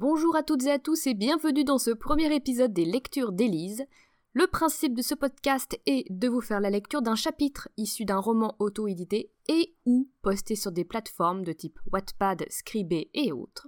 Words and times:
Bonjour 0.00 0.36
à 0.36 0.44
toutes 0.44 0.64
et 0.64 0.70
à 0.70 0.78
tous 0.78 1.08
et 1.08 1.14
bienvenue 1.14 1.64
dans 1.64 1.78
ce 1.78 1.90
premier 1.90 2.32
épisode 2.32 2.72
des 2.72 2.84
lectures 2.84 3.32
d'Élise. 3.32 3.84
Le 4.32 4.46
principe 4.46 4.94
de 4.94 5.02
ce 5.02 5.16
podcast 5.16 5.76
est 5.86 6.04
de 6.08 6.28
vous 6.28 6.40
faire 6.40 6.60
la 6.60 6.70
lecture 6.70 7.02
d'un 7.02 7.16
chapitre 7.16 7.68
issu 7.76 8.04
d'un 8.04 8.20
roman 8.20 8.54
auto-édité 8.60 9.32
et 9.48 9.74
ou 9.86 10.08
posté 10.22 10.54
sur 10.54 10.70
des 10.70 10.84
plateformes 10.84 11.42
de 11.42 11.50
type 11.50 11.80
Wattpad, 11.90 12.46
Scribd 12.48 13.08
et 13.12 13.32
autres, 13.32 13.66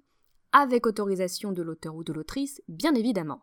avec 0.52 0.86
autorisation 0.86 1.50
de 1.50 1.62
l'auteur 1.62 1.96
ou 1.96 2.04
de 2.04 2.12
l'autrice, 2.12 2.62
bien 2.68 2.94
évidemment. 2.94 3.42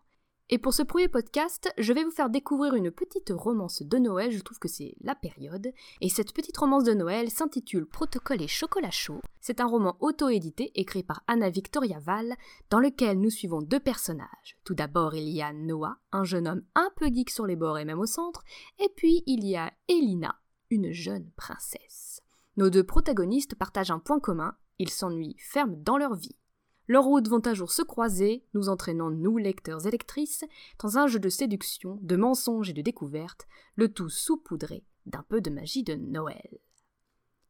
Et 0.49 0.59
pour 0.59 0.73
ce 0.73 0.81
premier 0.81 1.09
podcast, 1.09 1.69
je 1.77 1.91
vais 1.91 2.05
vous 2.05 2.11
faire 2.11 2.29
découvrir 2.29 2.73
une 2.73 2.89
petite 2.89 3.33
romance 3.35 3.81
de 3.81 3.97
Noël, 3.97 4.31
je 4.31 4.39
trouve 4.39 4.59
que 4.59 4.69
c'est 4.69 4.95
la 5.01 5.13
période, 5.13 5.73
et 5.99 6.07
cette 6.07 6.31
petite 6.31 6.55
romance 6.55 6.85
de 6.85 6.93
Noël 6.93 7.29
s'intitule 7.29 7.85
Protocole 7.85 8.41
et 8.41 8.47
chocolat 8.47 8.89
chaud. 8.89 9.19
C'est 9.41 9.59
un 9.59 9.65
roman 9.65 9.97
auto-édité 9.99 10.71
écrit 10.75 11.03
par 11.03 11.21
Anna 11.27 11.49
Victoria 11.49 11.99
Val, 11.99 12.33
dans 12.69 12.79
lequel 12.79 13.19
nous 13.19 13.29
suivons 13.29 13.61
deux 13.61 13.81
personnages. 13.81 14.57
Tout 14.63 14.73
d'abord, 14.73 15.15
il 15.15 15.27
y 15.27 15.41
a 15.41 15.51
Noah, 15.51 15.97
un 16.13 16.23
jeune 16.23 16.47
homme 16.47 16.63
un 16.75 16.91
peu 16.95 17.07
geek 17.07 17.29
sur 17.29 17.45
les 17.45 17.57
bords 17.57 17.77
et 17.77 17.85
même 17.85 17.99
au 17.99 18.05
centre, 18.05 18.45
et 18.79 18.87
puis 18.95 19.23
il 19.25 19.45
y 19.45 19.57
a 19.57 19.73
Elina, 19.89 20.39
une 20.69 20.93
jeune 20.93 21.29
princesse. 21.35 22.21
Nos 22.55 22.69
deux 22.69 22.85
protagonistes 22.85 23.55
partagent 23.55 23.91
un 23.91 23.99
point 23.99 24.21
commun, 24.21 24.55
ils 24.79 24.91
s'ennuient 24.91 25.35
fermes 25.39 25.75
dans 25.83 25.97
leur 25.97 26.15
vie. 26.15 26.37
Leurs 26.87 27.03
routes 27.03 27.27
vont 27.27 27.41
un 27.45 27.53
jour 27.53 27.71
se 27.71 27.81
croiser, 27.81 28.45
nous 28.53 28.69
entraînant, 28.69 29.11
nous, 29.11 29.37
lecteurs 29.37 29.85
et 29.85 29.91
lectrices, 29.91 30.45
dans 30.81 30.97
un 30.97 31.07
jeu 31.07 31.19
de 31.19 31.29
séduction, 31.29 31.99
de 32.01 32.15
mensonges 32.15 32.69
et 32.69 32.73
de 32.73 32.81
découvertes, 32.81 33.47
le 33.75 33.89
tout 33.93 34.09
saupoudré 34.09 34.85
d'un 35.05 35.23
peu 35.27 35.41
de 35.41 35.49
magie 35.49 35.83
de 35.83 35.95
Noël. 35.95 36.59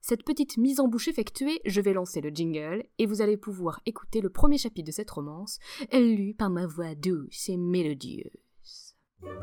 Cette 0.02 0.24
petite 0.24 0.58
mise 0.58 0.80
en 0.80 0.88
bouche 0.88 1.08
effectuée, 1.08 1.60
je 1.66 1.82
vais 1.82 1.94
lancer 1.94 2.22
le 2.22 2.30
jingle 2.30 2.84
et 2.98 3.06
vous 3.06 3.22
allez 3.22 3.36
pouvoir 3.36 3.82
écouter 3.86 4.22
le 4.22 4.30
premier 4.30 4.58
chapitre 4.58 4.88
de 4.88 4.92
cette 4.92 5.12
romance, 5.12 5.60
lu 5.92 6.34
par 6.34 6.50
ma 6.50 6.66
voix 6.66 6.96
douce 6.96 7.50
et 7.50 7.58
mélodieuse. 7.58 8.96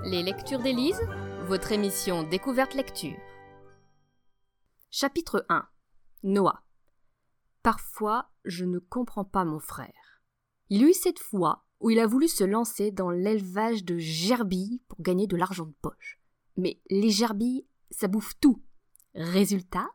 Les 0.04 0.22
lectures 0.22 0.60
d'Élise, 0.60 1.00
votre 1.48 1.72
émission 1.72 2.22
Découverte 2.22 2.74
Lecture. 2.74 3.18
Chapitre 4.90 5.44
1 5.48 5.66
Noah. 6.22 6.63
Parfois, 7.64 8.28
je 8.44 8.66
ne 8.66 8.78
comprends 8.78 9.24
pas 9.24 9.46
mon 9.46 9.58
frère. 9.58 10.20
Il 10.68 10.82
y 10.82 10.84
a 10.84 10.88
eu 10.88 10.92
cette 10.92 11.18
fois 11.18 11.64
où 11.80 11.88
il 11.88 11.98
a 11.98 12.06
voulu 12.06 12.28
se 12.28 12.44
lancer 12.44 12.90
dans 12.90 13.08
l'élevage 13.08 13.84
de 13.84 13.96
gerbilles 13.96 14.82
pour 14.86 15.00
gagner 15.00 15.26
de 15.26 15.34
l'argent 15.34 15.64
de 15.64 15.74
poche. 15.80 16.20
Mais 16.58 16.82
les 16.90 17.08
gerbilles, 17.08 17.66
ça 17.90 18.06
bouffe 18.06 18.38
tout. 18.38 18.62
Résultat, 19.14 19.88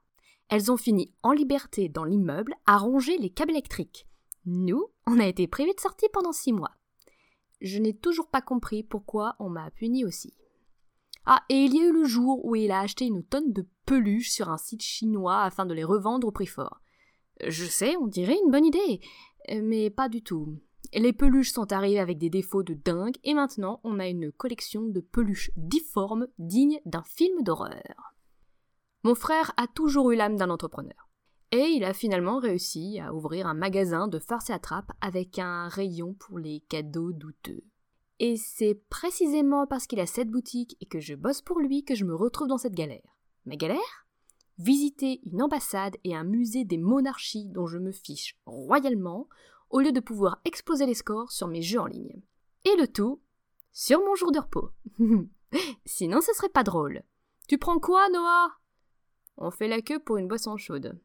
elles 0.49 0.71
ont 0.71 0.77
fini 0.77 1.13
en 1.21 1.31
liberté 1.31 1.89
dans 1.89 2.05
l'immeuble 2.05 2.55
à 2.65 2.79
ronger 2.79 3.19
les 3.19 3.29
câbles 3.29 3.51
électriques. 3.51 4.07
Nous, 4.47 4.87
on 5.05 5.19
a 5.19 5.27
été 5.27 5.45
privés 5.47 5.75
de 5.75 5.79
sortie 5.79 6.09
pendant 6.11 6.31
six 6.31 6.53
mois. 6.53 6.71
Je 7.61 7.77
n'ai 7.77 7.95
toujours 7.95 8.29
pas 8.29 8.41
compris 8.41 8.81
pourquoi 8.81 9.35
on 9.37 9.49
m'a 9.51 9.69
puni 9.69 10.05
aussi. 10.05 10.33
Ah, 11.27 11.43
et 11.49 11.65
il 11.65 11.75
y 11.75 11.81
a 11.81 11.85
eu 11.85 11.93
le 11.93 12.05
jour 12.05 12.43
où 12.45 12.55
il 12.55 12.71
a 12.71 12.79
acheté 12.79 13.05
une 13.05 13.23
tonne 13.23 13.53
de 13.53 13.67
peluches 13.85 14.31
sur 14.31 14.49
un 14.49 14.57
site 14.57 14.81
chinois 14.81 15.43
afin 15.43 15.67
de 15.67 15.75
les 15.75 15.83
revendre 15.83 16.25
au 16.25 16.31
prix 16.31 16.47
fort. 16.47 16.81
Je 17.47 17.65
sais, 17.65 17.95
on 17.97 18.07
dirait 18.07 18.37
une 18.43 18.51
bonne 18.51 18.65
idée, 18.65 18.99
mais 19.49 19.89
pas 19.89 20.09
du 20.09 20.21
tout. 20.21 20.59
Les 20.93 21.13
peluches 21.13 21.51
sont 21.51 21.71
arrivées 21.71 21.99
avec 21.99 22.17
des 22.17 22.29
défauts 22.29 22.63
de 22.63 22.73
dingue 22.73 23.15
et 23.23 23.33
maintenant 23.33 23.79
on 23.83 23.99
a 23.99 24.07
une 24.07 24.31
collection 24.31 24.83
de 24.83 25.01
peluches 25.01 25.51
difformes 25.55 26.27
dignes 26.39 26.79
d'un 26.85 27.03
film 27.03 27.43
d'horreur. 27.43 28.15
Mon 29.03 29.15
frère 29.15 29.53
a 29.57 29.67
toujours 29.67 30.11
eu 30.11 30.15
l'âme 30.15 30.35
d'un 30.35 30.49
entrepreneur. 30.49 31.09
Et 31.51 31.69
il 31.75 31.83
a 31.83 31.93
finalement 31.93 32.39
réussi 32.39 32.99
à 32.99 33.13
ouvrir 33.13 33.47
un 33.47 33.53
magasin 33.53 34.07
de 34.07 34.19
farce 34.19 34.49
et 34.49 34.53
attrape 34.53 34.91
avec 35.01 35.39
un 35.39 35.67
rayon 35.67 36.13
pour 36.13 36.37
les 36.37 36.61
cadeaux 36.69 37.11
douteux. 37.11 37.63
Et 38.19 38.35
c'est 38.35 38.75
précisément 38.89 39.65
parce 39.65 39.87
qu'il 39.87 39.99
a 39.99 40.05
cette 40.05 40.29
boutique 40.29 40.75
et 40.81 40.85
que 40.85 40.99
je 40.99 41.15
bosse 41.15 41.41
pour 41.41 41.59
lui 41.59 41.83
que 41.83 41.95
je 41.95 42.05
me 42.05 42.13
retrouve 42.13 42.49
dans 42.49 42.57
cette 42.57 42.75
galère. 42.75 43.17
Ma 43.45 43.55
galère? 43.55 44.07
Visiter 44.59 45.21
une 45.23 45.41
ambassade 45.41 45.95
et 46.03 46.15
un 46.15 46.23
musée 46.23 46.65
des 46.65 46.77
monarchies 46.77 47.47
dont 47.47 47.65
je 47.65 47.77
me 47.77 47.91
fiche 47.91 48.37
royalement, 48.45 49.27
au 49.69 49.79
lieu 49.79 49.91
de 49.91 49.99
pouvoir 49.99 50.41
exploser 50.45 50.85
les 50.85 50.93
scores 50.93 51.31
sur 51.31 51.47
mes 51.47 51.61
jeux 51.61 51.79
en 51.79 51.85
ligne. 51.85 52.21
Et 52.65 52.75
le 52.75 52.87
tout 52.87 53.21
sur 53.71 53.99
mon 53.99 54.15
jour 54.15 54.31
de 54.31 54.39
repos. 54.39 54.71
Sinon, 55.85 56.21
ce 56.21 56.33
serait 56.33 56.49
pas 56.49 56.63
drôle. 56.63 57.03
Tu 57.47 57.57
prends 57.57 57.79
quoi, 57.79 58.09
Noah? 58.09 58.51
On 59.37 59.51
fait 59.51 59.67
la 59.67 59.81
queue 59.81 59.99
pour 59.99 60.17
une 60.17 60.27
boisson 60.27 60.57
chaude. 60.57 60.99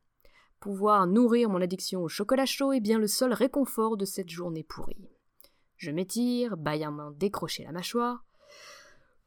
Pouvoir 0.58 1.06
nourrir 1.06 1.48
mon 1.48 1.60
addiction 1.60 2.02
au 2.02 2.08
chocolat 2.08 2.46
chaud 2.46 2.72
est 2.72 2.80
bien 2.80 2.98
le 2.98 3.06
seul 3.06 3.32
réconfort 3.32 3.96
de 3.96 4.04
cette 4.04 4.30
journée 4.30 4.64
pourrie. 4.64 5.08
Je 5.76 5.90
m'étire, 5.90 6.56
main 6.56 7.12
décrocher 7.12 7.64
la 7.64 7.72
mâchoire. 7.72 8.24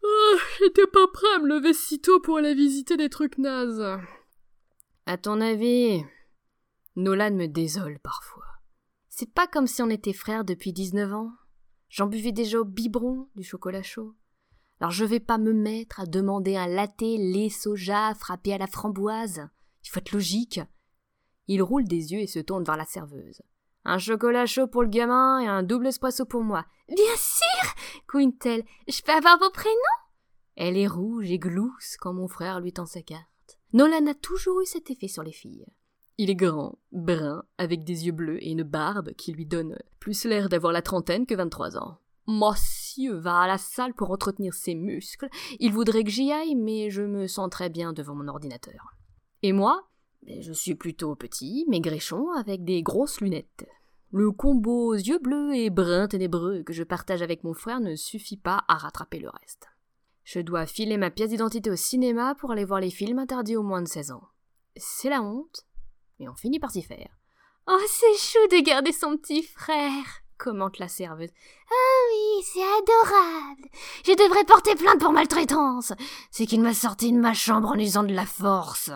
Oh, 0.04 0.38
J'étais 0.60 0.88
pas 0.88 1.08
prêt 1.08 1.28
à 1.36 1.40
me 1.40 1.48
lever 1.48 1.74
si 1.74 2.00
tôt 2.00 2.20
pour 2.20 2.38
aller 2.38 2.54
visiter 2.54 2.98
des 2.98 3.10
trucs 3.10 3.38
nazes. 3.38 4.00
À 5.06 5.18
ton 5.18 5.40
avis, 5.40 6.04
Nolan 6.96 7.32
me 7.32 7.48
désole 7.48 8.00
parfois. 8.00 8.46
C'est 9.10 9.32
pas 9.32 9.48
comme 9.48 9.68
si 9.68 9.82
on 9.82 9.90
était 9.90 10.14
frères 10.14 10.44
depuis 10.44 10.74
19 10.74 11.14
ans. 11.14 11.32
J'en 11.90 12.08
buvais 12.08 12.32
déjà 12.32 12.60
au 12.60 12.66
biberon 12.66 13.30
du 13.36 13.44
chocolat 13.44 13.84
chaud. 13.84 14.16
Alors 14.80 14.92
je 14.92 15.06
vais 15.06 15.20
pas 15.20 15.38
me 15.38 15.54
mettre 15.54 16.00
à 16.00 16.06
demander 16.06 16.56
un 16.56 16.68
latte 16.68 17.02
lait 17.02 17.50
soja 17.50 18.14
frappé 18.14 18.54
à 18.54 18.58
la 18.58 18.68
framboise. 18.68 19.48
Il 19.84 19.90
faut 19.90 20.00
être 20.00 20.12
logique. 20.12 20.60
Il 21.48 21.64
roule 21.64 21.86
des 21.86 22.12
yeux 22.14 22.20
et 22.20 22.28
se 22.28 22.40
tourne 22.40 22.64
vers 22.64 22.78
la 22.78 22.86
serveuse. 22.86 23.42
Un 23.90 24.00
chocolat 24.00 24.46
chaud 24.46 24.68
pour 24.68 24.84
le 24.84 24.90
gamin 24.90 25.40
et 25.40 25.48
un 25.48 25.64
double 25.64 25.88
espresso 25.88 26.26
pour 26.26 26.44
moi. 26.44 26.66
Bien 26.90 27.16
sûr 27.16 27.74
couine-t-elle. 28.10 28.66
Je 28.86 29.02
peux 29.02 29.14
avoir 29.14 29.40
vos 29.40 29.50
prénoms? 29.50 29.74
Elle 30.58 30.78
est 30.78 30.88
rouge 30.88 31.32
et 31.32 31.40
glousse 31.40 31.96
quand 31.98 32.12
mon 32.12 32.28
frère 32.28 32.60
lui 32.60 32.74
tend 32.74 32.86
sa 32.86 33.02
carte. 33.02 33.24
Nolan 33.72 34.08
a 34.08 34.14
toujours 34.14 34.60
eu 34.60 34.66
cet 34.66 34.92
effet 34.92 35.08
sur 35.08 35.24
les 35.24 35.32
filles. 35.32 35.66
Il 36.18 36.30
est 36.30 36.36
grand, 36.36 36.80
brun, 36.92 37.44
avec 37.58 37.86
des 37.86 38.08
yeux 38.08 38.12
bleus 38.12 38.44
et 38.44 38.52
une 38.52 38.64
barbe 38.64 39.14
qui 39.14 39.32
lui 39.32 39.46
donne 39.46 39.78
plus 40.02 40.26
l'air 40.26 40.50
d'avoir 40.50 40.74
la 40.74 40.82
trentaine 40.82 41.26
que 41.26 41.36
23 41.36 41.78
ans. 41.78 42.00
Monsieur 42.28 43.14
va 43.14 43.40
à 43.40 43.48
la 43.48 43.58
salle 43.58 43.94
pour 43.94 44.12
entretenir 44.12 44.54
ses 44.54 44.76
muscles. 44.76 45.30
Il 45.62 45.72
voudrait 45.72 46.04
que 46.04 46.10
j'y 46.10 46.34
aille, 46.34 46.56
mais 46.56 46.90
je 46.90 47.04
me 47.04 47.26
sens 47.26 47.50
très 47.50 47.70
bien 47.70 47.94
devant 47.94 48.16
mon 48.16 48.28
ordinateur. 48.28 48.96
Et 49.44 49.54
moi? 49.54 49.88
Je 50.28 50.52
suis 50.52 50.76
plutôt 50.76 51.16
petit, 51.16 51.66
maigrichon, 51.70 52.32
avec 52.32 52.66
des 52.66 52.84
grosses 52.84 53.22
lunettes. 53.22 53.66
Le 54.12 54.32
combo 54.32 54.94
yeux 54.94 55.20
bleus 55.20 55.56
et 55.56 55.70
brun 55.70 56.08
ténébreux 56.08 56.64
que 56.64 56.74
je 56.74 56.84
partage 56.84 57.22
avec 57.22 57.44
mon 57.44 57.54
frère 57.54 57.80
ne 57.80 57.96
suffit 57.96 58.38
pas 58.38 58.64
à 58.68 58.76
rattraper 58.76 59.20
le 59.20 59.30
reste. 59.30 59.68
Je 60.26 60.40
dois 60.42 60.66
filer 60.66 60.98
ma 60.98 61.12
pièce 61.12 61.30
d'identité 61.30 61.70
au 61.72 61.78
cinéma 61.78 62.36
pour 62.36 62.52
aller 62.52 62.66
voir 62.66 62.82
les 62.82 62.90
films 62.90 63.20
interdits 63.20 63.56
aux 63.56 63.64
moins 63.64 63.82
de 63.82 63.88
16 63.88 64.12
ans. 64.12 64.24
C'est 64.76 65.10
la 65.10 65.22
honte, 65.22 65.66
mais 66.20 66.28
on 66.28 66.36
finit 66.36 66.60
par 66.60 66.72
s'y 66.72 66.82
faire. 66.82 67.10
Oh, 67.68 67.80
c'est 67.88 68.18
chou 68.18 68.48
de 68.52 68.64
garder 68.64 68.92
son 68.92 69.18
petit 69.18 69.44
frère, 69.44 70.06
commente 70.38 70.80
la 70.80 70.90
serveuse. 70.90 71.32
Ah 71.70 72.00
oui, 72.12 72.44
c'est 72.44 72.62
adorable. 72.62 73.70
Je 74.06 74.12
devrais 74.12 74.44
porter 74.44 74.76
plainte 74.76 75.00
pour 75.00 75.14
maltraitance. 75.14 75.94
C'est 76.32 76.46
qu'il 76.46 76.62
m'a 76.62 76.74
sorti 76.74 77.14
de 77.14 77.20
ma 77.20 77.34
chambre 77.34 77.70
en 77.70 77.80
usant 77.80 78.04
de 78.04 78.14
la 78.14 78.26
force. 78.26 78.92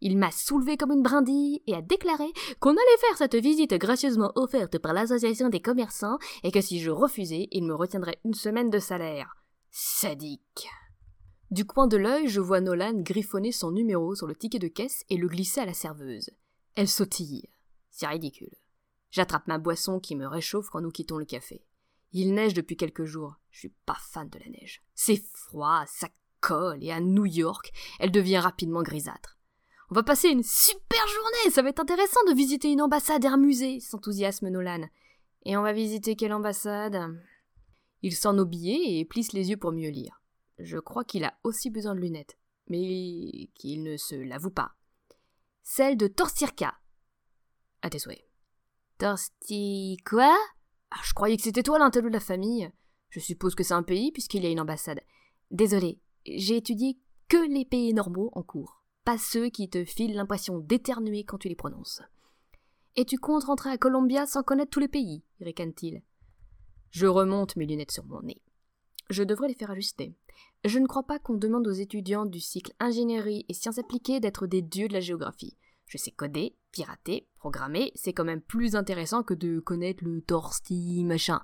Il 0.00 0.16
m'a 0.16 0.30
soulevé 0.30 0.76
comme 0.76 0.92
une 0.92 1.02
brindille 1.02 1.62
et 1.66 1.74
a 1.74 1.82
déclaré 1.82 2.32
qu'on 2.58 2.70
allait 2.70 3.00
faire 3.00 3.18
cette 3.18 3.34
visite 3.34 3.74
gracieusement 3.74 4.32
offerte 4.34 4.78
par 4.78 4.94
l'association 4.94 5.48
des 5.48 5.60
commerçants 5.60 6.18
et 6.42 6.50
que 6.50 6.60
si 6.60 6.80
je 6.80 6.90
refusais, 6.90 7.48
il 7.50 7.64
me 7.64 7.74
retiendrait 7.74 8.20
une 8.24 8.34
semaine 8.34 8.70
de 8.70 8.78
salaire. 8.78 9.36
Sadique. 9.70 10.68
Du 11.50 11.64
coin 11.64 11.86
de 11.86 11.96
l'œil, 11.96 12.28
je 12.28 12.40
vois 12.40 12.60
Nolan 12.60 12.94
griffonner 12.94 13.52
son 13.52 13.72
numéro 13.72 14.14
sur 14.14 14.26
le 14.26 14.36
ticket 14.36 14.58
de 14.58 14.68
caisse 14.68 15.04
et 15.10 15.16
le 15.16 15.28
glisser 15.28 15.60
à 15.60 15.66
la 15.66 15.74
serveuse. 15.74 16.30
Elle 16.76 16.88
sautille. 16.88 17.50
C'est 17.90 18.06
ridicule. 18.06 18.54
J'attrape 19.10 19.48
ma 19.48 19.58
boisson 19.58 19.98
qui 19.98 20.14
me 20.14 20.26
réchauffe 20.26 20.70
quand 20.70 20.80
nous 20.80 20.90
quittons 20.92 21.18
le 21.18 21.24
café. 21.24 21.64
Il 22.12 22.34
neige 22.34 22.54
depuis 22.54 22.76
quelques 22.76 23.04
jours. 23.04 23.34
Je 23.50 23.60
suis 23.60 23.74
pas 23.84 23.98
fan 23.98 24.28
de 24.28 24.38
la 24.38 24.48
neige. 24.48 24.82
C'est 24.94 25.22
froid, 25.34 25.84
ça 25.86 26.08
colle, 26.40 26.82
et 26.82 26.90
à 26.90 27.00
New 27.00 27.26
York, 27.26 27.72
elle 27.98 28.12
devient 28.12 28.38
rapidement 28.38 28.82
grisâtre. 28.82 29.39
On 29.90 29.96
va 29.96 30.04
passer 30.04 30.28
une 30.28 30.44
super 30.44 31.04
journée, 31.08 31.50
ça 31.50 31.62
va 31.62 31.70
être 31.70 31.80
intéressant 31.80 32.20
de 32.28 32.34
visiter 32.34 32.70
une 32.70 32.80
ambassade 32.80 33.24
et 33.24 33.28
un 33.28 33.36
musée, 33.36 33.80
s'enthousiasme 33.80 34.48
Nolan. 34.48 34.86
Et 35.44 35.56
on 35.56 35.62
va 35.62 35.72
visiter 35.72 36.14
quelle 36.14 36.32
ambassade? 36.32 36.96
Il 38.02 38.14
sort 38.14 38.32
nos 38.32 38.46
billets 38.46 39.00
et 39.00 39.04
plisse 39.04 39.32
les 39.32 39.50
yeux 39.50 39.56
pour 39.56 39.72
mieux 39.72 39.90
lire. 39.90 40.22
Je 40.60 40.78
crois 40.78 41.04
qu'il 41.04 41.24
a 41.24 41.34
aussi 41.42 41.70
besoin 41.70 41.96
de 41.96 42.00
lunettes, 42.00 42.38
mais 42.68 43.50
qu'il 43.56 43.82
ne 43.82 43.96
se 43.96 44.14
l'avoue 44.14 44.52
pas. 44.52 44.76
Celle 45.64 45.96
de 45.96 46.06
Torstirka. 46.06 46.72
À 47.82 47.90
tes 47.90 47.98
souhaits. 47.98 48.24
Torsti 48.98 49.96
quoi 50.08 50.36
ah, 50.92 51.00
Je 51.02 51.14
croyais 51.14 51.36
que 51.36 51.42
c'était 51.42 51.64
toi 51.64 51.80
l'intello 51.80 52.08
de 52.08 52.14
la 52.14 52.20
famille. 52.20 52.70
Je 53.08 53.18
suppose 53.18 53.56
que 53.56 53.64
c'est 53.64 53.74
un 53.74 53.82
pays 53.82 54.12
puisqu'il 54.12 54.44
y 54.44 54.46
a 54.46 54.50
une 54.50 54.60
ambassade. 54.60 55.00
Désolé, 55.50 56.00
j'ai 56.26 56.58
étudié 56.58 57.00
que 57.28 57.48
les 57.52 57.64
pays 57.64 57.92
normaux 57.92 58.30
en 58.34 58.44
cours, 58.44 58.79
pas 59.10 59.18
ceux 59.18 59.48
qui 59.48 59.68
te 59.68 59.84
filent 59.84 60.14
l'impression 60.14 60.60
d'éternuer 60.60 61.24
quand 61.24 61.38
tu 61.38 61.48
les 61.48 61.56
prononces. 61.56 62.00
Et 62.94 63.04
tu 63.04 63.18
comptes 63.18 63.42
rentrer 63.42 63.70
à 63.70 63.76
Columbia 63.76 64.24
sans 64.24 64.44
connaître 64.44 64.70
tous 64.70 64.78
les 64.78 64.86
pays 64.86 65.24
ricane-t-il. 65.40 66.02
Je 66.92 67.08
remonte 67.08 67.56
mes 67.56 67.66
lunettes 67.66 67.90
sur 67.90 68.04
mon 68.04 68.22
nez. 68.22 68.40
Je 69.08 69.24
devrais 69.24 69.48
les 69.48 69.54
faire 69.54 69.72
ajuster. 69.72 70.14
Je 70.64 70.78
ne 70.78 70.86
crois 70.86 71.02
pas 71.02 71.18
qu'on 71.18 71.34
demande 71.34 71.66
aux 71.66 71.72
étudiants 71.72 72.24
du 72.24 72.38
cycle 72.38 72.72
ingénierie 72.78 73.44
et 73.48 73.52
sciences 73.52 73.78
appliquées 73.78 74.20
d'être 74.20 74.46
des 74.46 74.62
dieux 74.62 74.86
de 74.86 74.92
la 74.92 75.00
géographie. 75.00 75.56
Je 75.86 75.98
sais 75.98 76.12
coder, 76.12 76.54
pirater, 76.70 77.26
programmer, 77.34 77.90
c'est 77.96 78.12
quand 78.12 78.24
même 78.24 78.42
plus 78.42 78.76
intéressant 78.76 79.24
que 79.24 79.34
de 79.34 79.58
connaître 79.58 80.04
le 80.04 80.22
torsti 80.22 81.02
machin. 81.02 81.40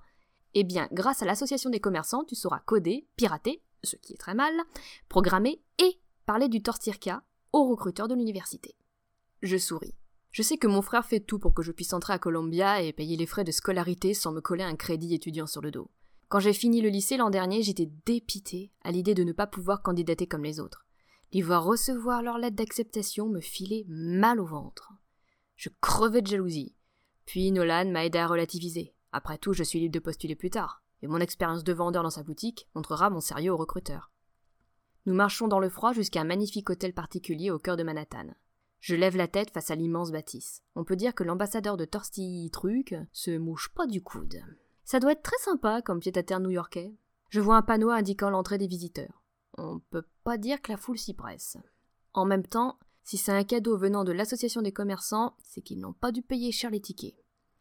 Eh 0.54 0.62
bien, 0.62 0.88
grâce 0.92 1.20
à 1.20 1.26
l'association 1.26 1.70
des 1.70 1.80
commerçants, 1.80 2.22
tu 2.22 2.36
sauras 2.36 2.60
coder, 2.60 3.08
pirater, 3.16 3.60
ce 3.82 3.96
qui 3.96 4.12
est 4.12 4.18
très 4.18 4.34
mal, 4.34 4.54
programmer 5.08 5.60
et 5.80 6.00
parler 6.26 6.48
du 6.48 6.62
tortirca 6.62 7.24
aux 7.56 7.70
recruteurs 7.70 8.08
de 8.08 8.14
l'université. 8.14 8.74
Je 9.42 9.56
souris. 9.56 9.94
Je 10.30 10.42
sais 10.42 10.58
que 10.58 10.66
mon 10.66 10.82
frère 10.82 11.06
fait 11.06 11.20
tout 11.20 11.38
pour 11.38 11.54
que 11.54 11.62
je 11.62 11.72
puisse 11.72 11.92
entrer 11.92 12.12
à 12.12 12.18
Columbia 12.18 12.82
et 12.82 12.92
payer 12.92 13.16
les 13.16 13.26
frais 13.26 13.44
de 13.44 13.52
scolarité 13.52 14.12
sans 14.12 14.32
me 14.32 14.40
coller 14.40 14.64
un 14.64 14.76
crédit 14.76 15.14
étudiant 15.14 15.46
sur 15.46 15.62
le 15.62 15.70
dos. 15.70 15.90
Quand 16.28 16.40
j'ai 16.40 16.52
fini 16.52 16.82
le 16.82 16.88
lycée 16.88 17.16
l'an 17.16 17.30
dernier, 17.30 17.62
j'étais 17.62 17.88
dépité 18.04 18.72
à 18.82 18.90
l'idée 18.90 19.14
de 19.14 19.24
ne 19.24 19.32
pas 19.32 19.46
pouvoir 19.46 19.82
candidater 19.82 20.26
comme 20.26 20.44
les 20.44 20.60
autres. 20.60 20.84
Les 21.32 21.40
voir 21.40 21.64
recevoir 21.64 22.22
leur 22.22 22.38
lettre 22.38 22.56
d'acceptation 22.56 23.28
me 23.28 23.40
filait 23.40 23.84
mal 23.88 24.40
au 24.40 24.44
ventre. 24.44 24.92
Je 25.54 25.70
crevais 25.80 26.22
de 26.22 26.26
jalousie. 26.26 26.74
Puis 27.24 27.50
Nolan 27.52 27.90
m'a 27.90 28.04
aidé 28.04 28.18
à 28.18 28.26
relativiser. 28.26 28.94
Après 29.12 29.38
tout, 29.38 29.52
je 29.52 29.62
suis 29.62 29.80
libre 29.80 29.94
de 29.94 30.00
postuler 30.00 30.36
plus 30.36 30.50
tard, 30.50 30.82
et 31.02 31.06
mon 31.06 31.20
expérience 31.20 31.64
de 31.64 31.72
vendeur 31.72 32.02
dans 32.02 32.10
sa 32.10 32.22
boutique 32.22 32.68
montrera 32.74 33.08
mon 33.08 33.20
sérieux 33.20 33.52
au 33.52 33.56
recruteur. 33.56 34.10
Nous 35.06 35.14
marchons 35.14 35.46
dans 35.46 35.60
le 35.60 35.68
froid 35.68 35.92
jusqu'à 35.92 36.20
un 36.20 36.24
magnifique 36.24 36.68
hôtel 36.68 36.92
particulier 36.92 37.52
au 37.52 37.60
cœur 37.60 37.76
de 37.76 37.84
Manhattan. 37.84 38.26
Je 38.80 38.96
lève 38.96 39.16
la 39.16 39.28
tête 39.28 39.50
face 39.50 39.70
à 39.70 39.76
l'immense 39.76 40.10
bâtisse. 40.10 40.62
On 40.74 40.84
peut 40.84 40.96
dire 40.96 41.14
que 41.14 41.22
l'ambassadeur 41.22 41.76
de 41.76 41.84
Torsti 41.84 42.50
Truc 42.52 42.94
se 43.12 43.36
mouche 43.38 43.72
pas 43.72 43.86
du 43.86 44.02
coude. 44.02 44.42
Ça 44.84 44.98
doit 44.98 45.12
être 45.12 45.22
très 45.22 45.38
sympa 45.38 45.80
comme 45.80 46.00
pied-à-terre 46.00 46.40
new-yorkais. 46.40 46.92
Je 47.30 47.40
vois 47.40 47.56
un 47.56 47.62
panneau 47.62 47.90
indiquant 47.90 48.30
l'entrée 48.30 48.58
des 48.58 48.66
visiteurs. 48.66 49.22
On 49.58 49.78
peut 49.90 50.04
pas 50.24 50.38
dire 50.38 50.60
que 50.60 50.72
la 50.72 50.78
foule 50.78 50.98
s'y 50.98 51.14
presse. 51.14 51.56
En 52.12 52.24
même 52.24 52.46
temps, 52.46 52.78
si 53.04 53.16
c'est 53.16 53.32
un 53.32 53.44
cadeau 53.44 53.78
venant 53.78 54.02
de 54.02 54.12
l'association 54.12 54.60
des 54.60 54.72
commerçants, 54.72 55.36
c'est 55.44 55.62
qu'ils 55.62 55.80
n'ont 55.80 55.92
pas 55.92 56.10
dû 56.10 56.22
payer 56.22 56.50
cher 56.50 56.70
les 56.70 56.80
tickets. 56.80 57.14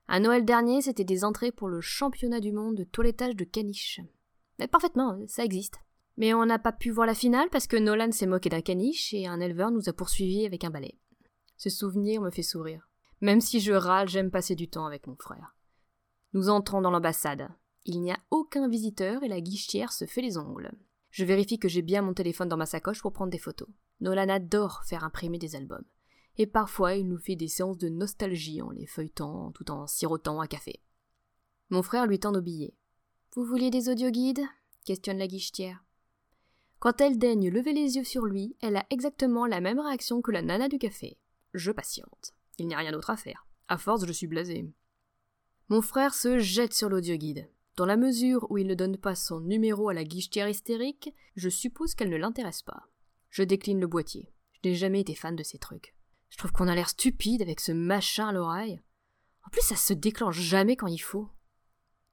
À 0.07 0.19
Noël 0.19 0.45
dernier, 0.45 0.81
c'était 0.81 1.03
des 1.03 1.23
entrées 1.23 1.51
pour 1.51 1.67
le 1.67 1.81
championnat 1.81 2.39
du 2.39 2.51
monde 2.51 2.75
de 2.75 2.83
toilettage 2.83 3.35
de 3.35 3.43
caniche. 3.43 4.01
Mais 4.57 4.67
parfaitement, 4.67 5.19
ça 5.27 5.45
existe. 5.45 5.84
Mais 6.17 6.33
on 6.33 6.45
n'a 6.45 6.59
pas 6.59 6.71
pu 6.71 6.91
voir 6.91 7.07
la 7.07 7.13
finale 7.13 7.49
parce 7.51 7.67
que 7.67 7.75
Nolan 7.75 8.11
s'est 8.11 8.25
moqué 8.25 8.49
d'un 8.49 8.61
caniche 8.61 9.13
et 9.13 9.27
un 9.27 9.39
éleveur 9.39 9.71
nous 9.71 9.89
a 9.89 9.93
poursuivis 9.93 10.45
avec 10.45 10.63
un 10.63 10.69
balai. 10.69 10.97
Ce 11.57 11.69
souvenir 11.69 12.21
me 12.21 12.31
fait 12.31 12.43
sourire. 12.43 12.87
Même 13.21 13.41
si 13.41 13.59
je 13.59 13.73
râle, 13.73 14.07
j'aime 14.07 14.31
passer 14.31 14.55
du 14.55 14.69
temps 14.69 14.85
avec 14.85 15.07
mon 15.07 15.15
frère. 15.15 15.55
Nous 16.33 16.49
entrons 16.49 16.81
dans 16.81 16.91
l'ambassade. 16.91 17.49
Il 17.85 18.01
n'y 18.01 18.11
a 18.11 18.19
aucun 18.31 18.67
visiteur 18.67 19.23
et 19.23 19.27
la 19.27 19.41
guichetière 19.41 19.93
se 19.93 20.05
fait 20.05 20.21
les 20.21 20.37
ongles. 20.37 20.71
Je 21.11 21.23
vérifie 21.23 21.59
que 21.59 21.69
j'ai 21.69 21.81
bien 21.81 22.01
mon 22.01 22.13
téléphone 22.13 22.49
dans 22.49 22.57
ma 22.57 22.65
sacoche 22.65 23.01
pour 23.01 23.13
prendre 23.13 23.31
des 23.31 23.37
photos. 23.37 23.69
Nolan 24.01 24.27
adore 24.27 24.83
faire 24.85 25.03
imprimer 25.03 25.37
des 25.37 25.55
albums. 25.55 25.85
Et 26.37 26.47
parfois, 26.47 26.95
il 26.95 27.07
nous 27.07 27.17
fait 27.17 27.37
des 27.37 27.47
séances 27.47 27.77
de 27.77 27.87
nostalgie 27.87 28.61
en 28.61 28.71
les 28.71 28.87
feuilletant 28.87 29.51
tout 29.53 29.71
en 29.71 29.87
sirotant 29.87 30.41
un 30.41 30.47
café. 30.47 30.81
Mon 31.69 31.81
frère 31.81 32.05
lui 32.05 32.19
tend 32.19 32.33
nos 32.33 32.41
billets. 32.41 32.75
Vous 33.33 33.45
vouliez 33.45 33.69
des 33.69 33.87
audioguides? 33.87 34.43
Questionne 34.83 35.17
la 35.17 35.27
guichetière. 35.27 35.84
Quand 36.85 37.01
elle 37.01 37.17
daigne 37.17 37.49
lever 37.49 37.73
les 37.73 37.95
yeux 37.95 38.03
sur 38.03 38.27
lui, 38.27 38.55
elle 38.61 38.77
a 38.77 38.85
exactement 38.91 39.47
la 39.47 39.59
même 39.59 39.79
réaction 39.79 40.21
que 40.21 40.29
la 40.29 40.43
nana 40.43 40.67
du 40.67 40.77
café. 40.77 41.17
Je 41.55 41.71
patiente. 41.71 42.35
Il 42.59 42.67
n'y 42.67 42.75
a 42.75 42.77
rien 42.77 42.91
d'autre 42.91 43.09
à 43.09 43.17
faire. 43.17 43.47
À 43.67 43.79
force, 43.79 44.05
je 44.05 44.11
suis 44.11 44.27
blasé. 44.27 44.71
Mon 45.67 45.81
frère 45.81 46.13
se 46.13 46.37
jette 46.37 46.75
sur 46.75 46.89
l'audioguide. 46.89 47.49
Dans 47.75 47.87
la 47.87 47.97
mesure 47.97 48.45
où 48.51 48.59
il 48.59 48.67
ne 48.67 48.75
donne 48.75 48.97
pas 48.97 49.15
son 49.15 49.39
numéro 49.39 49.89
à 49.89 49.95
la 49.95 50.03
guichetière 50.03 50.47
hystérique, 50.47 51.11
je 51.35 51.49
suppose 51.49 51.95
qu'elle 51.95 52.11
ne 52.11 52.17
l'intéresse 52.17 52.61
pas. 52.61 52.83
Je 53.31 53.41
décline 53.41 53.79
le 53.79 53.87
boîtier. 53.87 54.31
Je 54.53 54.69
n'ai 54.69 54.75
jamais 54.75 55.01
été 55.01 55.15
fan 55.15 55.35
de 55.35 55.41
ces 55.41 55.57
trucs. 55.57 55.95
Je 56.29 56.37
trouve 56.37 56.51
qu'on 56.51 56.67
a 56.67 56.75
l'air 56.75 56.89
stupide 56.89 57.41
avec 57.41 57.61
ce 57.61 57.71
machin 57.71 58.27
à 58.27 58.31
l'oreille. 58.31 58.79
En 59.43 59.49
plus, 59.49 59.63
ça 59.63 59.75
se 59.75 59.93
déclenche 59.93 60.39
jamais 60.39 60.75
quand 60.75 60.85
il 60.85 60.99
faut. 60.99 61.29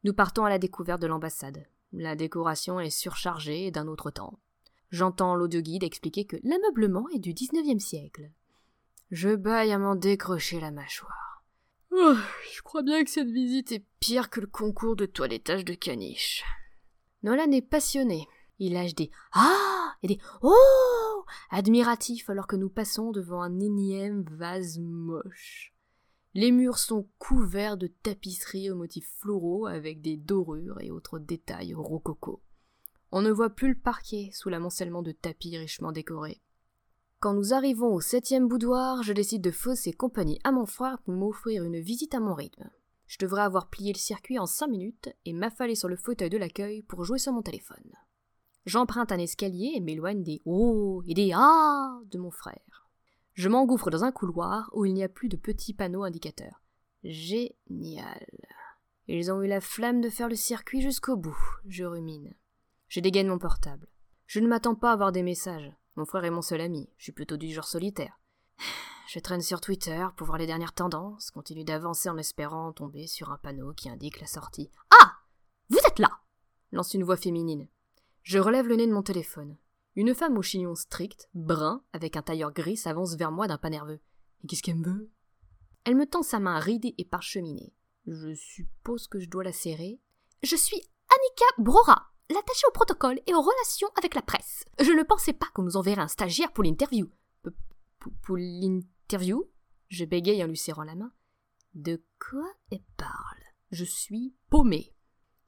Nous 0.02 0.14
partons 0.14 0.46
à 0.46 0.48
la 0.48 0.58
découverte 0.58 1.02
de 1.02 1.08
l'ambassade. 1.08 1.66
La 1.92 2.16
décoration 2.16 2.80
est 2.80 2.88
surchargée 2.88 3.70
d'un 3.70 3.86
autre 3.86 4.10
temps. 4.10 4.38
J'entends 4.92 5.34
l'audioguide 5.34 5.84
expliquer 5.84 6.26
que 6.26 6.36
l'ameublement 6.42 7.08
est 7.08 7.18
du 7.18 7.32
19e 7.32 7.78
siècle. 7.78 8.30
Je 9.10 9.34
baille 9.34 9.72
à 9.72 9.78
m'en 9.78 9.94
décrocher 9.94 10.60
la 10.60 10.70
mâchoire. 10.70 11.44
Oh, 11.92 12.14
je 12.54 12.60
crois 12.60 12.82
bien 12.82 13.02
que 13.02 13.10
cette 13.10 13.30
visite 13.30 13.72
est 13.72 13.86
pire 14.00 14.28
que 14.28 14.40
le 14.40 14.46
concours 14.46 14.94
de 14.94 15.06
toilettage 15.06 15.64
de 15.64 15.72
caniche. 15.72 16.44
Nolan 17.22 17.50
est 17.52 17.62
passionné. 17.62 18.28
Il 18.58 18.74
lâche 18.74 18.94
des 18.94 19.10
Ah 19.32 19.94
et 20.02 20.08
des 20.08 20.18
Oh 20.42 21.24
admiratifs 21.50 22.28
alors 22.28 22.46
que 22.46 22.56
nous 22.56 22.70
passons 22.70 23.12
devant 23.12 23.40
un 23.40 23.60
énième 23.60 24.24
vase 24.30 24.78
moche. 24.78 25.74
Les 26.34 26.50
murs 26.50 26.78
sont 26.78 27.08
couverts 27.18 27.78
de 27.78 27.86
tapisseries 27.86 28.70
aux 28.70 28.76
motifs 28.76 29.10
floraux 29.20 29.64
avec 29.66 30.02
des 30.02 30.18
dorures 30.18 30.80
et 30.82 30.90
autres 30.90 31.18
détails 31.18 31.72
rococo. 31.72 32.42
On 33.14 33.20
ne 33.20 33.30
voit 33.30 33.50
plus 33.50 33.68
le 33.68 33.78
parquet 33.78 34.30
sous 34.32 34.48
l'amoncellement 34.48 35.02
de 35.02 35.12
tapis 35.12 35.58
richement 35.58 35.92
décorés. 35.92 36.42
Quand 37.20 37.34
nous 37.34 37.52
arrivons 37.52 37.92
au 37.92 38.00
septième 38.00 38.48
boudoir, 38.48 39.02
je 39.02 39.12
décide 39.12 39.42
de 39.42 39.50
fausser 39.50 39.92
compagnie 39.92 40.40
à 40.44 40.50
mon 40.50 40.64
frère 40.64 40.98
pour 41.02 41.12
m'offrir 41.12 41.62
une 41.62 41.78
visite 41.78 42.14
à 42.14 42.20
mon 42.20 42.32
rythme. 42.32 42.70
Je 43.06 43.18
devrais 43.20 43.42
avoir 43.42 43.68
plié 43.68 43.92
le 43.92 43.98
circuit 43.98 44.38
en 44.38 44.46
cinq 44.46 44.68
minutes 44.68 45.10
et 45.26 45.34
m'affaler 45.34 45.74
sur 45.74 45.88
le 45.88 45.96
fauteuil 45.96 46.30
de 46.30 46.38
l'accueil 46.38 46.82
pour 46.84 47.04
jouer 47.04 47.18
sur 47.18 47.34
mon 47.34 47.42
téléphone. 47.42 47.92
J'emprunte 48.64 49.12
un 49.12 49.18
escalier 49.18 49.72
et 49.74 49.80
m'éloigne 49.80 50.22
des 50.22 50.40
oh 50.46 51.02
et 51.06 51.12
des 51.12 51.32
ah 51.34 52.00
de 52.10 52.16
mon 52.16 52.30
frère. 52.30 52.88
Je 53.34 53.50
m'engouffre 53.50 53.90
dans 53.90 54.04
un 54.04 54.12
couloir 54.12 54.70
où 54.72 54.86
il 54.86 54.94
n'y 54.94 55.04
a 55.04 55.10
plus 55.10 55.28
de 55.28 55.36
petits 55.36 55.74
panneaux 55.74 56.04
indicateurs. 56.04 56.62
Génial. 57.04 58.26
Ils 59.06 59.30
ont 59.30 59.42
eu 59.42 59.48
la 59.48 59.60
flamme 59.60 60.00
de 60.00 60.08
faire 60.08 60.30
le 60.30 60.34
circuit 60.34 60.80
jusqu'au 60.80 61.16
bout, 61.16 61.38
je 61.66 61.84
rumine. 61.84 62.32
Je 62.92 63.00
dégaine 63.00 63.28
mon 63.28 63.38
portable. 63.38 63.88
Je 64.26 64.38
ne 64.38 64.46
m'attends 64.46 64.74
pas 64.74 64.90
à 64.90 64.92
avoir 64.92 65.12
des 65.12 65.22
messages. 65.22 65.72
Mon 65.96 66.04
frère 66.04 66.26
est 66.26 66.30
mon 66.30 66.42
seul 66.42 66.60
ami, 66.60 66.90
je 66.98 67.04
suis 67.04 67.12
plutôt 67.12 67.38
du 67.38 67.50
genre 67.50 67.66
solitaire. 67.66 68.20
Je 69.08 69.18
traîne 69.18 69.40
sur 69.40 69.62
Twitter 69.62 70.06
pour 70.16 70.26
voir 70.26 70.38
les 70.38 70.46
dernières 70.46 70.74
tendances, 70.74 71.30
continue 71.30 71.64
d'avancer 71.64 72.10
en 72.10 72.18
espérant 72.18 72.70
tomber 72.72 73.06
sur 73.06 73.30
un 73.30 73.38
panneau 73.38 73.72
qui 73.72 73.88
indique 73.88 74.20
la 74.20 74.26
sortie. 74.26 74.70
Ah 74.90 75.12
Vous 75.70 75.78
êtes 75.86 75.98
là 75.98 76.10
lance 76.70 76.92
une 76.92 77.02
voix 77.02 77.16
féminine. 77.16 77.66
Je 78.24 78.38
relève 78.38 78.68
le 78.68 78.76
nez 78.76 78.86
de 78.86 78.92
mon 78.92 79.02
téléphone. 79.02 79.56
Une 79.96 80.14
femme 80.14 80.36
au 80.36 80.42
chignon 80.42 80.74
strict, 80.74 81.30
brun, 81.32 81.82
avec 81.94 82.18
un 82.18 82.22
tailleur 82.22 82.52
gris 82.52 82.76
s'avance 82.76 83.14
vers 83.16 83.32
moi 83.32 83.48
d'un 83.48 83.58
pas 83.58 83.70
nerveux. 83.70 84.00
Et 84.44 84.46
qu'est-ce 84.46 84.62
qu'elle 84.62 84.76
me 84.76 84.84
veut? 84.84 85.10
Elle 85.84 85.96
me 85.96 86.06
tend 86.06 86.22
sa 86.22 86.40
main 86.40 86.58
ridée 86.58 86.94
et 86.98 87.06
parcheminée. 87.06 87.74
Je 88.06 88.34
suppose 88.34 89.08
que 89.08 89.18
je 89.18 89.30
dois 89.30 89.44
la 89.44 89.52
serrer. 89.52 89.98
Je 90.42 90.56
suis 90.56 90.76
Annika 90.76 91.44
Brora, 91.58 92.01
l'attaché 92.32 92.66
au 92.68 92.72
protocole 92.72 93.20
et 93.26 93.34
aux 93.34 93.40
relations 93.40 93.88
avec 93.96 94.14
la 94.14 94.22
presse. 94.22 94.64
Je 94.80 94.92
ne 94.92 95.02
pensais 95.02 95.32
pas 95.32 95.46
qu'on 95.54 95.62
nous 95.62 95.76
enverrait 95.76 96.02
un 96.02 96.08
stagiaire 96.08 96.52
pour 96.52 96.64
l'interview. 96.64 97.10
Pour 98.22 98.36
l'interview? 98.36 99.48
Je 99.88 100.04
bégaye 100.04 100.42
en 100.42 100.48
lui 100.48 100.56
serrant 100.56 100.84
la 100.84 100.94
main. 100.94 101.12
De 101.74 102.02
quoi 102.18 102.50
elle 102.70 102.82
parle? 102.96 103.42
Je 103.70 103.84
suis 103.84 104.34
paumée. 104.50 104.94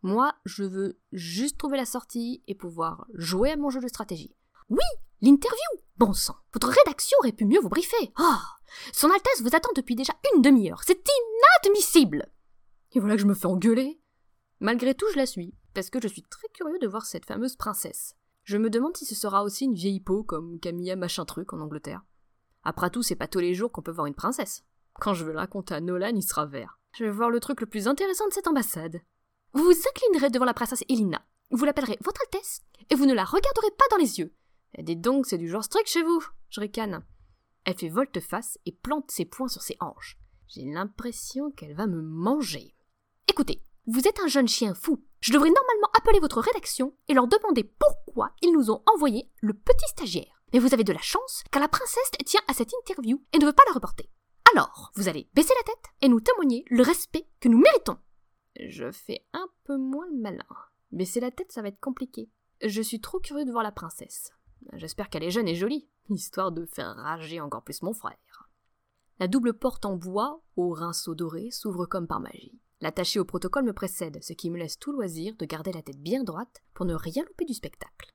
Moi, 0.02 0.34
je 0.44 0.64
veux 0.64 1.00
juste 1.12 1.58
trouver 1.58 1.76
la 1.76 1.86
sortie 1.86 2.42
et 2.46 2.54
pouvoir 2.54 3.06
jouer 3.14 3.52
à 3.52 3.56
mon 3.56 3.70
jeu 3.70 3.80
de 3.80 3.88
stratégie. 3.88 4.36
Oui, 4.68 4.84
l'interview 5.22 5.80
Bon 5.96 6.12
sang, 6.12 6.36
votre 6.52 6.68
rédaction 6.68 7.16
aurait 7.20 7.32
pu 7.32 7.44
mieux 7.44 7.60
vous 7.60 7.68
briefer. 7.68 8.12
Ah 8.16 8.42
Son 8.92 9.10
Altesse 9.10 9.42
vous 9.42 9.54
attend 9.54 9.70
depuis 9.76 9.94
déjà 9.94 10.12
une 10.34 10.42
demi-heure. 10.42 10.82
C'est 10.84 11.02
inadmissible 11.64 12.30
Et 12.92 13.00
voilà 13.00 13.14
que 13.14 13.22
je 13.22 13.26
me 13.26 13.34
fais 13.34 13.46
engueuler. 13.46 14.00
Malgré 14.60 14.94
tout, 14.94 15.06
je 15.12 15.18
la 15.18 15.26
suis 15.26 15.54
parce 15.74 15.90
que 15.90 16.00
je 16.00 16.08
suis 16.08 16.22
très 16.22 16.48
curieux 16.48 16.78
de 16.78 16.86
voir 16.86 17.04
cette 17.04 17.26
fameuse 17.26 17.56
princesse. 17.56 18.16
Je 18.44 18.56
me 18.56 18.70
demande 18.70 18.96
si 18.96 19.04
ce 19.04 19.14
sera 19.14 19.42
aussi 19.42 19.64
une 19.64 19.74
vieille 19.74 20.00
peau 20.00 20.22
comme 20.22 20.60
Camilla 20.60 20.96
machin 20.96 21.24
truc 21.24 21.52
en 21.52 21.60
Angleterre. 21.60 22.02
Après 22.62 22.90
tout, 22.90 23.02
c'est 23.02 23.16
pas 23.16 23.28
tous 23.28 23.40
les 23.40 23.54
jours 23.54 23.72
qu'on 23.72 23.82
peut 23.82 23.92
voir 23.92 24.06
une 24.06 24.14
princesse. 24.14 24.64
Quand 25.00 25.14
je 25.14 25.24
veux 25.24 25.32
le 25.32 25.38
raconter 25.38 25.74
à 25.74 25.80
Nolan, 25.80 26.14
il 26.14 26.22
sera 26.22 26.46
vert. 26.46 26.78
Je 26.92 27.04
vais 27.04 27.10
voir 27.10 27.30
le 27.30 27.40
truc 27.40 27.60
le 27.60 27.66
plus 27.66 27.88
intéressant 27.88 28.28
de 28.28 28.32
cette 28.32 28.46
ambassade. 28.46 29.00
Vous 29.52 29.64
vous 29.64 29.70
inclinerez 29.70 30.30
devant 30.30 30.44
la 30.44 30.54
princesse 30.54 30.84
Elina. 30.88 31.24
Vous 31.50 31.64
l'appellerez 31.64 31.98
Votre 32.00 32.22
Altesse, 32.22 32.62
et 32.90 32.94
vous 32.94 33.06
ne 33.06 33.14
la 33.14 33.24
regarderez 33.24 33.70
pas 33.76 33.84
dans 33.90 33.96
les 33.96 34.18
yeux. 34.18 34.34
Et 34.74 34.82
dites 34.82 35.00
donc, 35.00 35.26
c'est 35.26 35.38
du 35.38 35.48
genre 35.48 35.64
strict 35.64 35.88
chez 35.88 36.02
vous, 36.02 36.22
je 36.50 36.60
ricane. 36.60 37.04
Elle 37.64 37.78
fait 37.78 37.88
volte-face 37.88 38.58
et 38.66 38.72
plante 38.72 39.10
ses 39.10 39.24
poings 39.24 39.48
sur 39.48 39.62
ses 39.62 39.76
hanches. 39.80 40.18
J'ai 40.48 40.64
l'impression 40.64 41.50
qu'elle 41.50 41.74
va 41.74 41.86
me 41.86 42.02
manger. 42.02 42.74
Écoutez, 43.28 43.62
vous 43.86 44.08
êtes 44.08 44.20
un 44.20 44.28
jeune 44.28 44.48
chien 44.48 44.74
fou. 44.74 45.04
Je 45.20 45.32
devrais 45.32 45.50
normalement 45.50 45.90
appeler 45.94 46.18
votre 46.18 46.40
rédaction 46.40 46.96
et 47.08 47.14
leur 47.14 47.28
demander 47.28 47.64
pourquoi 47.64 48.30
ils 48.40 48.52
nous 48.52 48.70
ont 48.70 48.82
envoyé 48.94 49.30
le 49.42 49.52
petit 49.52 49.88
stagiaire. 49.88 50.42
Mais 50.52 50.58
vous 50.58 50.72
avez 50.72 50.84
de 50.84 50.92
la 50.92 51.00
chance 51.00 51.42
car 51.50 51.60
la 51.60 51.68
princesse 51.68 52.10
tient 52.24 52.40
à 52.48 52.54
cette 52.54 52.72
interview 52.72 53.22
et 53.32 53.38
ne 53.38 53.46
veut 53.46 53.52
pas 53.52 53.64
la 53.66 53.74
reporter. 53.74 54.08
Alors, 54.54 54.90
vous 54.94 55.08
allez 55.08 55.28
baisser 55.34 55.52
la 55.58 55.72
tête 55.72 55.84
et 56.00 56.08
nous 56.08 56.20
témoigner 56.20 56.64
le 56.68 56.82
respect 56.82 57.28
que 57.40 57.48
nous 57.48 57.58
méritons. 57.58 57.98
Je 58.58 58.90
fais 58.90 59.26
un 59.32 59.48
peu 59.64 59.76
moins 59.76 60.08
malin. 60.14 60.46
Baisser 60.92 61.20
la 61.20 61.30
tête, 61.30 61.52
ça 61.52 61.60
va 61.60 61.68
être 61.68 61.80
compliqué. 61.80 62.30
Je 62.62 62.80
suis 62.80 63.00
trop 63.00 63.18
curieux 63.18 63.44
de 63.44 63.50
voir 63.50 63.64
la 63.64 63.72
princesse. 63.72 64.32
J'espère 64.74 65.10
qu'elle 65.10 65.24
est 65.24 65.30
jeune 65.30 65.48
et 65.48 65.56
jolie, 65.56 65.88
histoire 66.08 66.52
de 66.52 66.64
faire 66.64 66.94
rager 66.94 67.40
encore 67.40 67.64
plus 67.64 67.82
mon 67.82 67.92
frère. 67.92 68.48
La 69.18 69.28
double 69.28 69.54
porte 69.54 69.84
en 69.84 69.96
bois, 69.96 70.40
au 70.56 70.70
rinceau 70.70 71.14
doré, 71.14 71.50
s'ouvre 71.50 71.86
comme 71.86 72.06
par 72.06 72.20
magie. 72.20 72.58
L'attaché 72.84 73.18
au 73.18 73.24
protocole 73.24 73.64
me 73.64 73.72
précède, 73.72 74.22
ce 74.22 74.34
qui 74.34 74.50
me 74.50 74.58
laisse 74.58 74.78
tout 74.78 74.92
loisir 74.92 75.34
de 75.36 75.46
garder 75.46 75.72
la 75.72 75.80
tête 75.80 76.02
bien 76.02 76.22
droite 76.22 76.62
pour 76.74 76.84
ne 76.84 76.92
rien 76.92 77.24
louper 77.24 77.46
du 77.46 77.54
spectacle. 77.54 78.12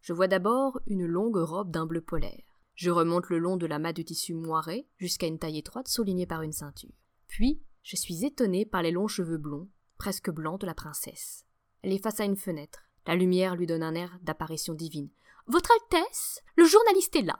Je 0.00 0.12
vois 0.12 0.28
d'abord 0.28 0.80
une 0.86 1.06
longue 1.06 1.38
robe 1.38 1.72
d'un 1.72 1.86
bleu 1.86 2.00
polaire. 2.00 2.44
Je 2.76 2.92
remonte 2.92 3.28
le 3.30 3.40
long 3.40 3.56
de 3.56 3.66
la 3.66 3.80
mat 3.80 3.92
de 3.92 4.02
tissu 4.02 4.32
moiré 4.32 4.86
jusqu'à 4.96 5.26
une 5.26 5.40
taille 5.40 5.58
étroite 5.58 5.88
soulignée 5.88 6.24
par 6.24 6.42
une 6.42 6.52
ceinture. 6.52 6.94
Puis, 7.26 7.60
je 7.82 7.96
suis 7.96 8.24
étonnée 8.24 8.64
par 8.64 8.80
les 8.80 8.92
longs 8.92 9.08
cheveux 9.08 9.38
blonds, 9.38 9.68
presque 9.98 10.30
blancs 10.30 10.60
de 10.60 10.66
la 10.66 10.74
princesse. 10.74 11.44
Elle 11.82 11.92
est 11.92 12.00
face 12.00 12.20
à 12.20 12.26
une 12.26 12.36
fenêtre. 12.36 12.84
La 13.08 13.16
lumière 13.16 13.56
lui 13.56 13.66
donne 13.66 13.82
un 13.82 13.96
air 13.96 14.20
d'apparition 14.22 14.74
divine. 14.74 15.10
Votre 15.48 15.72
Altesse, 15.72 16.44
le 16.54 16.64
journaliste 16.64 17.16
est 17.16 17.22
là. 17.22 17.38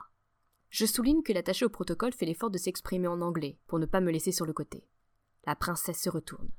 Je 0.69 0.85
souligne 0.85 1.23
que 1.23 1.31
l'attaché 1.31 1.63
au 1.63 1.69
protocole 1.69 2.11
fait 2.11 2.25
l'effort 2.25 2.51
de 2.51 2.57
s'exprimer 2.57 3.07
en 3.07 3.21
anglais 3.21 3.57
pour 3.67 3.79
ne 3.79 3.85
pas 3.85 4.01
me 4.01 4.11
laisser 4.11 4.33
sur 4.33 4.45
le 4.45 4.51
côté. 4.51 4.85
La 5.47 5.55
princesse 5.55 6.01
se 6.01 6.09
retourne. 6.09 6.49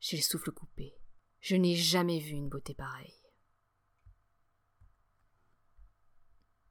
J'ai 0.00 0.16
le 0.16 0.22
souffle 0.22 0.52
coupé. 0.52 0.94
Je 1.40 1.54
n'ai 1.54 1.76
jamais 1.76 2.18
vu 2.18 2.30
une 2.30 2.48
beauté 2.48 2.72
pareille. 2.72 3.12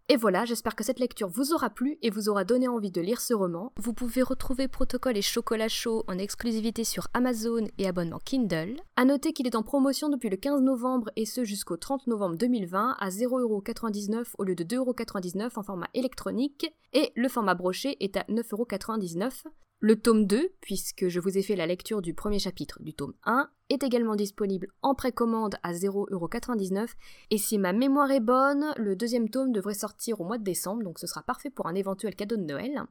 Et 0.10 0.18
voilà, 0.18 0.44
j'espère 0.44 0.75
que 0.75 0.84
cette 0.84 1.00
lecture 1.00 1.30
vous 1.30 1.53
aura 1.53 1.70
plu 1.70 2.00
et 2.01 2.10
vous 2.10 2.30
aura 2.30 2.46
donné 2.46 2.68
envie 2.68 2.89
de 2.89 3.00
lire 3.00 3.22
ce 3.22 3.36
roman. 3.36 3.74
Vous 3.77 3.94
pouvez 3.94 4.24
retrouver 4.24 4.68
Protocole 4.68 5.18
et 5.18 5.22
Chocolat 5.22 5.70
Chaud 5.70 6.03
en 6.08 6.18
exclusivité 6.18 6.84
sur 6.84 7.08
Amazon 7.13 7.68
et 7.77 7.88
abonnement 7.88 8.20
Kindle. 8.25 8.82
À 8.96 9.06
noter 9.06 9.32
qu'il 9.32 9.46
est 9.46 9.56
en 9.56 9.62
promotion 9.62 10.10
depuis 10.10 10.30
le 10.30 10.38
15 10.38 10.63
novembre 10.63 11.12
et 11.15 11.27
ce 11.27 11.44
jusqu'au 11.44 11.77
30 11.77 12.08
novembre 12.08 12.38
2020 12.38 12.98
à 13.00 13.10
0,99€ 13.10 14.34
au 14.39 14.44
lieu 14.46 14.56
de 14.56 14.63
2,99€ 14.63 15.51
en 15.60 15.63
format 15.63 15.89
électronique 15.94 16.75
et 16.94 17.12
le 17.15 17.30
format 17.30 17.53
broché 17.53 18.03
est 18.03 18.18
à 18.18 18.24
9,99€. 18.24 19.44
Le 19.83 20.00
tome 20.00 20.27
2, 20.27 20.53
puisque 20.61 21.07
je 21.07 21.19
vous 21.19 21.39
ai 21.39 21.41
fait 21.41 21.55
la 21.55 21.65
lecture 21.65 22.03
du 22.03 22.13
premier 22.13 22.38
chapitre 22.38 22.79
du 22.83 22.93
tome 22.93 23.15
1, 23.23 23.50
est 23.69 23.81
également 23.81 24.15
disponible 24.15 24.67
en 24.83 24.93
précommande 24.93 25.55
à 25.63 25.73
0,99€. 25.73 26.88
Et 27.31 27.39
si 27.39 27.57
ma 27.57 27.73
mémoire 27.73 28.11
est 28.11 28.19
bonne, 28.19 28.75
le 28.77 28.95
deuxième 28.95 29.29
tome 29.29 29.51
devrait 29.51 29.73
sortir 29.73 30.21
au 30.21 30.23
mois 30.23 30.38
de 30.38 30.43
décembre, 30.43 30.83
donc 30.83 31.00
ce 31.00 31.07
sera 31.07 31.23
parfait 31.23 31.50
pour 31.50 31.65
un 31.65 31.73
éventuel 31.73 32.15
cadeau 32.15 32.38
de 32.38 32.43
Noël. 32.43 32.83